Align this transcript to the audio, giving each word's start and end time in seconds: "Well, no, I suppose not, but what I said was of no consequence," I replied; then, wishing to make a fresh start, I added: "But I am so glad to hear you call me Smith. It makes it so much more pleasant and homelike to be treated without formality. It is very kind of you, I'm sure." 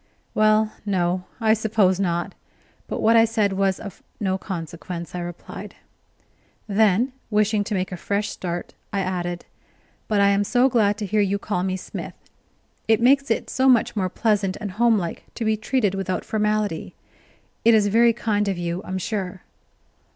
"Well, 0.33 0.73
no, 0.83 1.25
I 1.39 1.53
suppose 1.53 1.99
not, 1.99 2.33
but 2.87 3.01
what 3.03 3.15
I 3.15 3.23
said 3.23 3.53
was 3.53 3.79
of 3.79 4.01
no 4.19 4.35
consequence," 4.35 5.13
I 5.13 5.19
replied; 5.19 5.75
then, 6.67 7.11
wishing 7.29 7.63
to 7.65 7.75
make 7.75 7.91
a 7.91 7.97
fresh 7.97 8.29
start, 8.29 8.73
I 8.91 9.01
added: 9.01 9.45
"But 10.07 10.19
I 10.19 10.29
am 10.29 10.43
so 10.43 10.69
glad 10.69 10.97
to 10.97 11.05
hear 11.05 11.21
you 11.21 11.37
call 11.37 11.61
me 11.61 11.77
Smith. 11.77 12.15
It 12.87 12.99
makes 12.99 13.29
it 13.29 13.47
so 13.47 13.69
much 13.69 13.95
more 13.95 14.09
pleasant 14.09 14.57
and 14.59 14.71
homelike 14.71 15.25
to 15.35 15.45
be 15.45 15.55
treated 15.55 15.93
without 15.93 16.25
formality. 16.25 16.95
It 17.63 17.75
is 17.75 17.85
very 17.85 18.11
kind 18.11 18.47
of 18.47 18.57
you, 18.57 18.81
I'm 18.83 18.97
sure." 18.97 19.43